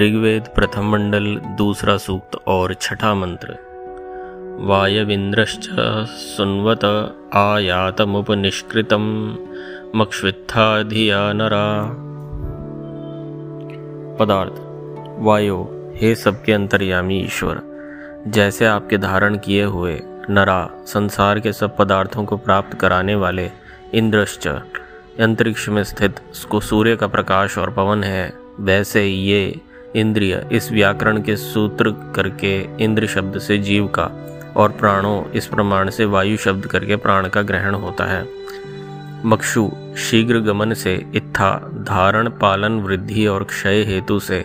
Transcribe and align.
ऋग्वेद 0.00 0.48
प्रथम 0.54 0.90
मंडल, 0.92 1.36
दूसरा 1.36 1.96
सूक्त 1.96 2.36
और 2.46 2.74
छठा 2.74 3.14
मंत्र। 3.14 3.56
वायविंद्रश्च 4.60 5.68
सुन्वत 6.08 6.84
आयातमुपनिष्कृतं 7.34 9.04
मक्ष्वित्थाधिया 9.94 11.32
नरा। 11.32 11.82
पदार्थ, 14.16 14.52
वायु, 15.18 15.64
हे 15.94 16.14
सबके 16.14 16.52
अंतर्यामी 16.52 17.20
ईश्वर, 17.20 17.62
जैसे 18.26 18.66
आपके 18.66 18.98
धारण 18.98 19.38
किए 19.38 19.64
हुए 19.64 20.00
नरा 20.30 20.70
संसार 20.86 21.40
के 21.40 21.52
सब 21.52 21.76
पदार्थों 21.76 22.24
को 22.24 22.36
प्राप्त 22.36 22.78
कराने 22.78 23.14
वाले 23.14 23.50
इंद्रश्च, 23.94 24.48
अंतरिक्ष 25.20 25.68
में 25.68 25.84
स्थित 25.84 26.20
सूर्य 26.34 26.96
का 26.96 27.06
प्रकाश 27.06 27.58
और 27.58 27.70
पवन 27.70 28.04
है, 28.04 28.32
वैसे 28.60 29.06
ये 29.06 29.60
इंद्रिय 29.96 30.48
इस 30.52 30.72
व्याकरण 30.72 31.22
के 31.22 31.36
सूत्र 31.36 31.90
करके 31.90 32.84
इंद्र 32.84 33.06
शब्द 33.06 33.38
से 33.38 33.58
जीव 33.58 33.86
का 33.86 34.10
और 34.56 34.72
प्राणों 34.72 35.30
इस 35.30 35.46
प्रमाण 35.46 35.90
से 35.90 36.04
वायु 36.04 36.36
शब्द 36.36 36.66
करके 36.66 36.96
प्राण 36.96 37.28
का 37.28 37.42
ग्रहण 37.42 37.74
होता 37.74 38.04
है। 38.04 38.28
मक्षु 39.24 39.70
शीघ्र 39.96 40.40
गमन 40.40 40.74
से 40.74 41.06
इत्था, 41.14 41.70
धारण, 41.74 42.28
पालन, 42.28 42.80
वृद्धि 42.80 43.26
और 43.26 43.44
क्षय 43.44 43.82
हेतु 43.82 44.18
से 44.18 44.44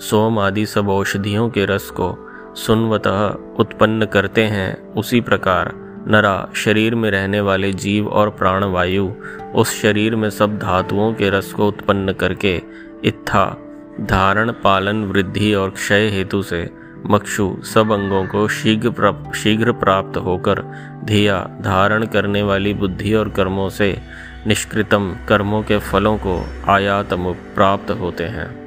सोम 0.00 0.38
आदि 0.38 0.66
सब 0.66 0.88
औषधियों 0.88 1.50
के 1.50 1.64
रस 1.64 1.90
को 1.90 2.16
सुनवतः 2.56 3.26
उत्पन्न 3.58 4.06
करते 4.06 4.42
हैं। 4.42 4.92
उसी 4.92 5.20
प्रकार 5.20 5.72
नरा 6.08 6.48
शरीर 6.54 6.94
में 6.94 7.10
रहने 7.10 7.40
वाले 7.40 7.72
जीव 7.72 8.08
और 8.08 8.30
प्राण 8.30 8.64
वायु 8.64 9.10
उस 9.54 9.82
शरीर 9.82 10.16
में 10.16 10.30
सब 10.30 10.58
धातुओं 10.58 11.14
के 11.14 11.30
रस 11.30 11.52
को 11.52 11.68
उत्पन्न 11.68 12.12
करके 12.12 12.62
इत्था 13.04 13.60
धारण, 14.00 14.52
पालन, 14.52 15.04
वृद्धि 15.04 15.54
और 15.54 15.70
क्षय 15.70 16.08
हेतु 16.08 16.42
से 16.42 16.70
मक्षु 17.06 17.56
सब 17.62 17.92
अंगों 17.92 18.26
को 18.26 18.48
शीघ्र 18.48 18.90
प्राप्त 18.90 19.34
शीघ्र 19.34 19.72
प्राप्त 19.72 20.16
होकर 20.16 20.62
धिया 21.04 21.50
धारण 21.60 22.06
करने 22.06 22.42
वाली 22.42 22.74
बुद्धि 22.74 23.14
और 23.14 23.28
कर्मों 23.28 23.68
से 23.68 23.98
निष्कृतम 24.46 25.16
कर्मों 25.28 25.62
के 25.62 25.78
फलों 25.78 26.18
को 26.18 26.46
आयातम 26.68 27.32
प्राप्त 27.32 27.90
होते 27.90 28.24
हैं। 28.24 28.64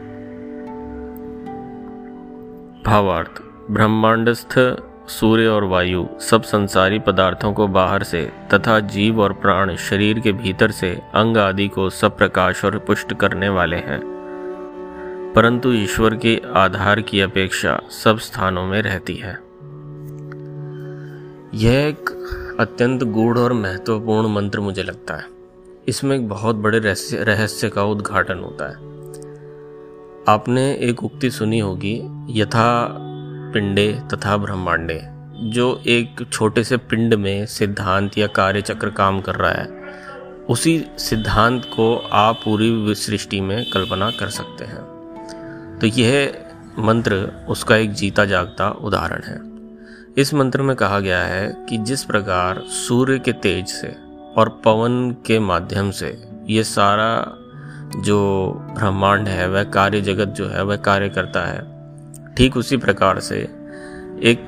भावार्थ, 2.85 3.41
ब्रह्मांडस्थ 3.71 4.77
सूर्य 5.07 5.47
और 5.47 5.63
वायु 5.63 6.05
सब 6.21 6.43
संसारी 6.43 6.99
पदार्थों 6.99 7.53
को 7.53 7.67
बाहर 7.67 8.03
से 8.03 8.31
तथा 8.53 8.79
जीव 8.79 9.21
और 9.21 9.33
प्राण 9.33 9.75
शरीर 9.75 10.19
के 10.19 10.31
भीतर 10.31 10.71
से 10.71 11.01
अंग 11.15 11.37
आदि 11.37 11.67
को 11.67 11.89
सब 11.89 12.17
प्रकाश 12.17 12.65
और 12.65 12.77
पुष्ट 12.77 13.13
करने 13.13 13.49
वाले 13.49 13.75
हैं। 13.75 14.16
परंतु 15.37 15.73
ईश्वर 15.73 16.15
के 16.15 16.41
आधार 16.55 17.01
की 17.01 17.21
अपेक्षा 17.21 17.81
सब 18.03 18.19
स्थानों 18.19 18.65
में 18.65 18.81
रहती 18.81 19.15
है। 19.15 19.39
यह 21.53 21.87
एक 21.87 22.09
अत्यंत 22.59 23.03
गूढ़ 23.03 23.37
और 23.37 23.53
महत्वपूर्ण 23.53 24.27
मंत्र 24.27 24.59
मुझे 24.59 24.83
लगता 24.83 25.15
है। 25.15 25.23
इसमें 25.87 26.15
एक 26.15 26.29
बहुत 26.29 26.55
बड़े 26.55 26.79
रहस्य 27.13 27.69
का 27.69 27.83
उद्घाटन 27.83 28.37
होता 28.37 28.69
है। 28.69 28.75
आपने 30.29 30.73
एक 30.73 31.03
उक्ति 31.03 31.29
सुनी 31.29 31.59
होगी, 31.59 32.01
यथा 32.29 32.97
पिंडे 33.53 34.01
तथा 34.13 34.37
ब्रह्मांडे, 34.37 35.01
जो 35.49 35.81
एक 35.87 36.27
छोटे 36.31 36.63
से 36.63 36.77
पिंड 36.77 37.13
में 37.13 37.45
सिद्धांत 37.45 38.17
या 38.17 38.27
कार्य 38.27 38.61
चक्र 38.61 38.89
काम 38.89 39.21
कर 39.21 39.35
रहा 39.35 39.51
है। 39.51 39.67
उसी 40.49 40.85
सिद्धांत 40.97 41.65
को 41.65 41.97
आप 41.97 42.35
पूरी 42.45 42.95
सृष्टि 42.95 43.41
में 43.41 43.71
कल्पना 43.73 44.11
कर 44.11 44.27
सकते 44.27 44.65
हैं। 44.65 44.96
तो 45.81 45.87
यह 45.87 46.45
मंत्र, 46.79 47.45
उसका 47.49 47.75
एक 47.75 47.91
जीता 47.91 48.25
जागता 48.25 48.69
उदाहरण 48.69 49.23
है। 49.23 49.39
इस 50.17 50.33
मंत्र 50.33 50.61
में 50.61 50.75
कहा 50.75 50.99
गया 50.99 51.21
है 51.21 51.65
कि 51.69 51.77
जिस 51.77 52.03
प्रकार 52.03 52.59
सूर्य 52.59 53.19
के 53.19 53.31
तेज 53.31 53.67
से 53.67 53.87
और 54.37 54.61
पवन 54.65 55.11
के 55.25 55.39
माध्यम 55.39 55.91
से 55.91 56.27
ये 56.49 56.63
सारा 56.63 57.37
जो 57.97 58.51
ब्रह्मांड 58.75 59.27
है, 59.27 59.49
वह 59.49 59.63
कार्य 59.63 60.01
जगत 60.01 60.27
जो 60.27 60.47
है, 60.47 60.63
वह 60.63 60.75
कार्य 60.75 61.09
करता 61.09 61.45
है, 61.45 62.35
ठीक 62.35 62.57
उसी 62.57 62.77
प्रकार 62.77 63.19
से 63.19 63.39
एक 64.23 64.47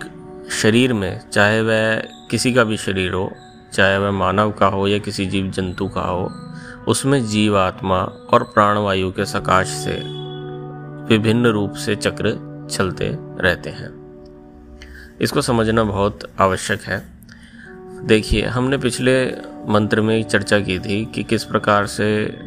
शरीर 0.52 0.94
में, 0.94 1.30
चाहे 1.30 1.62
वह 1.62 1.96
किसी 2.32 2.54
का 2.54 2.64
भी 2.64 2.78
शरीर 2.78 3.14
हो, 3.14 3.32
चाहे 3.74 3.98
वह 3.98 4.12
मानव 4.12 4.52
का 4.52 4.68
हो 4.68 4.88
या 4.88 4.98
किसी 4.98 5.26
जीव 5.26 5.52
जंतु 5.52 5.88
का 5.88 6.02
हो, 6.02 6.30
उसमें 6.88 7.26
जीवात्मा 7.28 8.00
और 8.34 8.44
प्राणवायु 8.44 9.12
के 9.12 9.26
सकाश 9.26 9.68
से 9.68 10.19
विभिन्न 11.10 11.46
रूप 11.46 11.74
से 11.74 11.96
चक्र 11.96 12.50
चलते 12.72 13.18
रहते 13.20 13.70
हैं। 13.70 14.00
इसको 15.22 15.42
समझना 15.42 15.84
बहुत 15.84 16.20
आवश्यक 16.40 16.82
है। 16.82 17.06
देखिए, 18.04 18.46
हमने 18.46 18.78
पिछले 18.78 19.32
मंत्र 19.68 20.02
में 20.02 20.24
चर्चा 20.24 20.60
की 20.60 20.80
थी 20.80 21.06
कि 21.06 21.24
किस 21.24 21.44
प्रकार 21.44 21.86
से 21.86 22.40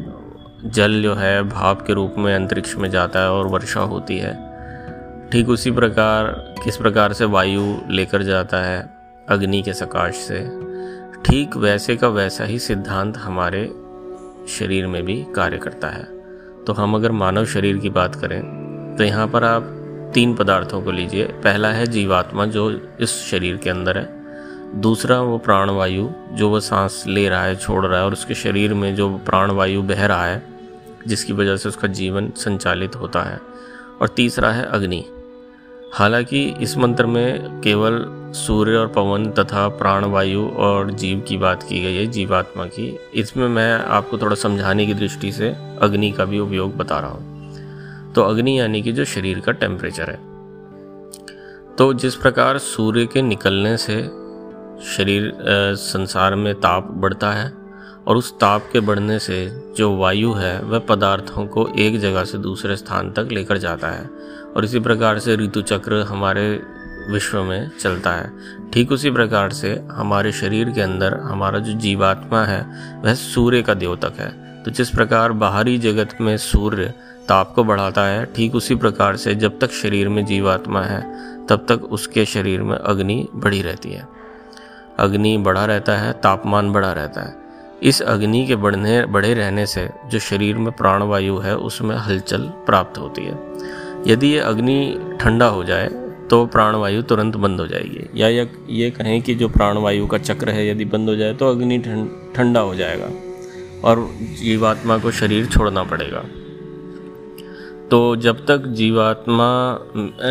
जल 0.65 1.03
जो 1.03 1.15
है, 1.15 1.43
भाप 1.43 1.87
के 1.87 1.93
रूप 1.93 2.15
में 2.19 2.35
अंतरिक्ष 2.35 2.77
में 2.77 2.91
जाता 2.91 3.21
है 3.21 3.31
और 3.31 3.47
वर्षा 3.47 3.81
होती 3.81 4.19
है। 4.19 4.53
ठीक 5.31 5.49
उसी 5.49 5.71
प्रकार, 5.71 6.55
किस 6.65 6.77
प्रकार 6.77 7.13
से 7.13 7.25
वायु 7.25 7.77
लेकर 7.89 8.23
जाता 8.23 8.63
है, 8.63 8.95
अग्नि 9.29 9.63
के 9.63 9.73
सकाश 9.73 10.15
से। 10.15 10.39
ठीक 11.23 11.57
वैसे 11.57 11.97
का 11.97 12.09
वैसा 12.09 12.45
ही 12.45 12.59
सिद्धांत 12.59 13.17
हमारे 13.17 13.65
शरीर 14.49 14.87
में 14.87 15.05
भी 15.05 15.27
कार्य 15.37 15.59
करता 15.59 15.89
है। 15.89 16.22
तो 16.67 16.73
हम 16.73 16.95
अगर 16.95 17.13
मानव 17.13 17.45
शरीर 17.45 17.77
की 17.77 17.91
बात 17.91 18.15
करें 18.15 18.63
तो 18.99 19.05
यहाँ 19.05 19.29
पर 19.29 19.45
आप 19.45 19.79
तीन 20.15 20.35
पदार्थों 20.35 20.83
को 20.83 20.91
लीजिए। 20.91 21.25
पहला 21.25 21.69
है 21.69 21.87
जीवात्मा, 21.87 22.47
जो 22.47 22.81
इस 23.01 23.11
शरीर 23.31 23.57
के 23.57 23.71
अंदर 23.71 23.99
है। 23.99 24.23
दूसरा, 24.81 25.21
वो 25.21 25.39
प्राणवायु, 25.39 26.09
जो 26.33 26.51
वह 26.51 26.61
सांस 26.61 27.05
ले 27.07 27.29
रहा 27.29 27.43
है, 27.43 27.57
छोड़ 27.57 27.87
रहा 27.87 27.99
है, 27.99 28.07
और 28.07 28.13
उसके 28.13 28.35
शरीर 28.35 28.75
में 28.75 28.97
जो 28.97 29.17
प्राणवायु 29.17 29.83
बह 29.83 30.07
रहा 30.07 30.27
है, 30.27 30.47
जिसकी 31.07 31.33
वजह 31.33 31.57
से 31.57 31.69
उसका 31.69 31.89
जीवन 31.89 32.33
संचालित 32.37 32.97
होता 32.97 33.23
है। 33.23 33.41
और 34.01 34.09
तीसरा 34.09 34.51
है 34.51 34.65
अग्नि। 34.65 35.05
हालाँकि 35.93 36.55
इस 36.61 36.77
मंत्र 36.79 37.07
में 37.07 37.61
केवल 37.61 38.05
सूर्य 38.35 38.77
और 38.77 38.87
पवन 38.87 39.31
तथा 39.31 39.69
प्राणवायु 39.69 40.49
और 40.49 40.91
जीव 40.91 41.21
की 41.21 41.37
बात 41.37 41.63
की 41.63 41.83
गई 41.83 41.97
है, 41.97 42.07
जीवात्मा 42.07 42.65
की। 42.65 42.99
इसमें 43.15 43.49
मैं 43.49 43.73
आपको 43.75 44.19
थोड़ा 44.19 44.37
समझाने 44.37 44.87
की 44.87 44.95
दृष्टि 44.95 45.33
से 45.33 45.49
अग्नि 45.83 46.11
का 46.11 46.25
भी 46.25 46.39
उपयोग 46.39 46.77
बता 46.77 46.99
रहा 46.99 47.11
हूँ। 47.11 48.13
तो 48.13 48.23
अग्नि 48.23 48.61
यानी 48.61 48.83
कि 48.83 48.93
जो 48.93 49.05
शरीर 49.05 49.41
का 49.41 49.53
टेम्परेचर 49.53 50.11
है। 50.11 50.17
तो 51.77 51.93
जिस 51.95 52.15
प्रकार 52.15 52.59
सूर्य 52.59 53.07
के 53.07 53.23
निकलने 53.23 53.77
से 53.77 54.03
शरीर 54.97 55.33
संसार 55.77 56.35
में 56.35 56.55
ताप 56.55 56.89
बढ़ता 56.91 57.33
है 57.33 57.62
और 58.07 58.17
उस 58.17 58.39
ताप 58.39 58.69
के 58.73 58.81
बढ़ने 58.81 59.19
से 59.19 59.73
जो 59.77 59.97
वायु 59.97 60.33
है, 60.33 60.63
वह 60.63 60.79
पदार्थों 60.79 61.47
को 61.47 61.69
एक 61.79 62.01
जगह 62.01 62.25
से 62.25 62.39
दूसरे 62.39 62.77
स्थान 62.77 63.13
तक 63.13 63.29
लेकर 63.33 63.59
जाता 63.59 63.89
है। 63.89 64.11
और 64.57 64.65
इसी 64.65 64.81
प्रकार 64.81 65.19
से 65.19 65.37
ऋतु 65.37 65.63
चक्र 65.63 65.95
हमारे 65.95 66.63
विश्व 67.11 67.43
में 67.43 67.71
चलता 67.81 68.13
है। 68.13 68.33
ठीक 68.73 68.93
उसी 68.93 69.11
प्रकार 69.11 69.51
से 69.51 69.83
हमारे 69.91 70.33
शरीर 70.33 70.71
के 70.71 70.81
अंदर 70.81 71.15
हमारा 71.15 71.59
जो 71.59 71.73
जीवात्मा 71.73 72.45
है, 72.45 72.67
वह 73.03 73.15
सूर्य 73.15 73.63
का 73.63 73.75
द्योतक 73.75 74.13
है। 74.19 74.63
तो 74.63 74.71
जिस 74.71 74.91
प्रकार 74.91 75.33
बाहरी 75.33 75.79
जगत 75.79 76.19
में 76.21 76.37
सूर्य 76.37 76.95
ताप 77.29 77.53
को 77.55 77.65
बढ़ाता 77.65 78.05
है, 78.05 78.25
ठीक 78.25 78.55
उसी 78.55 78.75
प्रकार 78.75 79.17
से 79.17 79.35
जब 79.35 79.59
तक 79.59 79.71
शरीर 79.71 80.09
में 80.09 80.27
जीवात्मा 80.27 80.83
है, 80.83 81.03
तब 81.47 81.67
तक 81.69 81.85
उसके 81.85 82.25
शरीर 82.25 82.63
में 82.63 82.79
अग्नि 82.79 83.29
बढ़ी 83.35 83.63
रहती 83.63 83.93
है। 83.93 84.09
अग्नि 84.99 85.39
बढ़ा 85.39 85.65
रहता 85.65 85.93
है, 85.93 86.13
तापमान 86.13 86.73
बढ़ा 86.73 86.93
रहता 86.93 87.21
है। 87.21 87.42
इस 87.83 88.01
अग्नि 88.03 88.47
के 88.47 88.57
बढ़ने, 88.57 89.05
बढ़े 89.07 89.35
रहने 89.35 89.67
से 89.67 89.89
जो 90.07 90.19
शरीर 90.19 90.57
में 90.57 90.73
प्राणवायु 90.73 91.39
है, 91.39 91.57
उसमें 91.57 91.97
हलचल 91.97 92.43
प्राप्त 92.67 92.99
होती 92.99 93.23
है। 93.23 93.39
यदि 94.07 94.29
ये 94.29 94.39
अग्नि 94.39 94.79
ठंडा 95.21 95.47
हो 95.47 95.65
जाए 95.65 95.89
तो 96.31 96.47
प्राणवायु 96.47 97.03
तुरंत 97.03 97.37
बंद 97.37 97.61
हो 97.61 97.67
जाएगी। 97.67 98.23
या 98.23 98.29
ये 98.29 98.91
कहें 98.91 99.23
कि 99.23 99.35
जो 99.35 99.49
प्राणवायु 99.49 100.07
का 100.07 100.19
चक्र 100.19 100.51
है, 100.51 100.69
यदि 100.69 100.85
बंद 100.85 101.09
हो 101.09 101.17
जाए 101.17 101.35
तो 101.35 101.51
अग्नि 101.51 101.79
ठंडा 102.37 102.61
हो 102.61 102.75
जाएगा। 102.75 103.11
और 103.85 104.09
जीवात्मा 104.43 104.99
को 104.99 105.11
शरीर 105.11 105.47
छोड़ना 105.47 105.83
पड़ेगा। 105.83 106.25
तो 107.93 108.17
जब 108.17 108.45
तक 108.47 108.67
जीवात्मा 108.67 109.47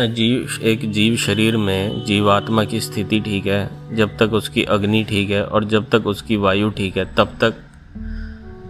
जीव, 0.06 0.48
एक 0.62 0.90
जीव 0.92 1.16
शरीर 1.16 1.56
में 1.56 2.04
जीवात्मा 2.04 2.64
की 2.64 2.80
स्थिति 2.80 3.20
ठीक 3.20 3.46
है, 3.46 3.96
जब 3.96 4.16
तक 4.16 4.32
उसकी 4.32 4.64
अग्नि 4.64 5.04
ठीक 5.04 5.30
है 5.30 5.44
और 5.44 5.64
जब 5.64 5.88
तक 5.90 6.06
उसकी 6.06 6.36
वायु 6.36 6.70
ठीक 6.70 6.96
है, 6.96 7.04
तब 7.14 7.36
तक 7.40 7.54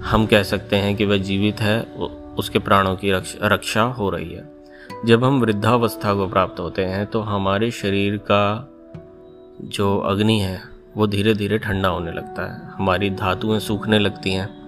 हम 0.05 0.27
कह 0.27 0.43
सकते 0.43 0.77
हैं 0.77 0.97
कि 0.97 1.05
वह 1.05 1.17
जीवित 1.17 1.61
है 1.61 1.81
उसके 2.39 2.59
प्राणों 2.59 2.94
की 2.97 3.12
रक्षा 3.12 3.83
हो 3.83 4.11
रही 4.11 4.33
है। 4.33 4.44
जब 5.06 5.25
हम 5.25 5.41
वृद्धावस्था 5.41 6.15
को 6.15 6.29
प्राप्त 6.29 6.61
होते 6.61 6.85
हैं 6.85 7.06
तो 7.06 7.21
हमारे 7.21 7.71
शरीर 7.71 8.17
का 8.17 8.69
जो 9.62 9.99
अग्नि 9.99 10.41
है, 10.41 10.61
वो 10.97 11.06
धीरे 11.06 11.35
धीरे 11.35 11.59
ठंडा 11.59 11.89
होने 11.89 12.12
लगता 12.12 12.53
है। 12.53 12.75
हमारी 12.79 13.11
धातुएँ 13.11 13.61
सूखने 13.61 13.99
लगती 13.99 14.33
हैं। 14.33 14.62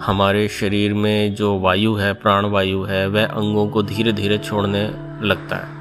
हमारे 0.00 0.48
शरीर 0.48 0.94
में 0.94 1.34
जो 1.34 1.58
वायु 1.58 1.94
है 1.94 2.14
प्राण 2.14 2.46
वायु 2.46 2.82
है, 2.82 3.06
वह 3.06 3.26
अंगों 3.26 3.68
को 3.68 3.82
धीरे 3.82 4.12
धीरे 4.12 4.38
छोड़ने 4.38 4.84
लगता 5.22 5.56
है। 5.56 5.72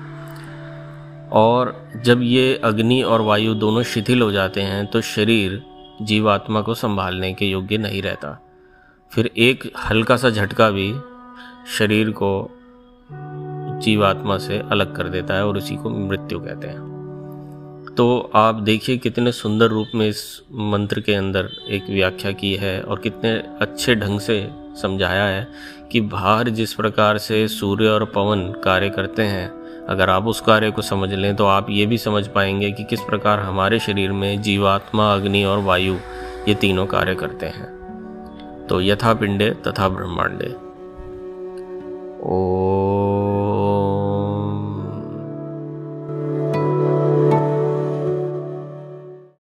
और 1.31 1.91
जब 1.95 2.21
ये 2.21 2.55
अग्नि 2.63 3.01
और 3.01 3.21
वायु 3.21 3.53
दोनों 3.53 3.83
शिथिल 3.83 4.21
हो 4.21 4.31
जाते 4.31 4.61
हैं 4.61 4.85
तो 4.85 5.01
शरीर 5.01 5.61
जीवात्मा 6.01 6.61
को 6.61 6.73
संभालने 6.73 7.33
के 7.33 7.45
योग्य 7.45 7.77
नहीं 7.77 8.01
रहता। 8.01 8.39
फिर 9.11 9.31
एक 9.37 9.71
हल्का 9.89 10.17
सा 10.17 10.29
झटका 10.29 10.69
भी 10.69 10.93
शरीर 11.77 12.09
को 12.11 12.51
जीवात्मा 13.83 14.37
से 14.37 14.59
अलग 14.59 14.95
कर 14.95 15.07
देता 15.07 15.33
है 15.33 15.45
और 15.47 15.57
उसी 15.57 15.75
को 15.75 15.89
मृत्यु 15.89 16.39
कहते 16.39 16.67
हैं। 16.67 16.92
तो 17.97 18.31
आप 18.35 18.55
देखिए 18.55 18.97
कितने 18.97 19.31
सुंदर 19.31 19.67
रूप 19.67 19.87
में 19.95 20.07
इस 20.07 20.41
मंत्र 20.51 21.01
के 21.01 21.13
अंदर 21.13 21.49
एक 21.69 21.89
व्याख्या 21.89 22.31
की 22.31 22.53
है 22.55 22.81
और 22.81 22.99
कितने 22.99 23.31
अच्छे 23.61 23.95
ढंग 23.95 24.19
से 24.19 24.49
समझाया 24.81 25.23
है 25.23 25.47
कि 25.91 26.01
बाहर 26.01 26.49
जिस 26.49 26.73
प्रकार 26.73 27.17
से 27.17 27.47
सूर्य 27.47 27.87
और 27.87 28.05
पवन 28.05 28.41
कार्य 28.63 28.89
करते 28.89 29.21
हैं, 29.21 29.47
अगर 29.85 30.09
आप 30.09 30.27
उस 30.27 30.41
कार्य 30.41 30.71
को 30.71 30.81
समझ 30.81 31.13
लें 31.13 31.35
तो 31.35 31.45
आप 31.45 31.67
ये 31.69 31.85
भी 31.85 31.97
समझ 31.97 32.27
पाएँगे 32.27 32.71
कि 32.71 32.83
किस 32.83 33.01
प्रकार 33.01 33.39
हमारे 33.39 33.79
शरीर 33.79 34.11
में 34.11 34.41
जीवात्मा, 34.41 35.13
अग्नि 35.13 35.43
और 35.43 35.59
वायु 35.59 35.95
ये 36.47 36.55
तीनों 36.55 36.85
कार्य 36.85 37.15
करते 37.15 37.45
हैं। 37.45 38.67
तो 38.69 38.81
यथा 38.81 39.13
पिंडे 39.13 39.49
तथा 39.67 39.89
ब्रह्मांडे। 39.89 40.55
ओ 42.25 42.72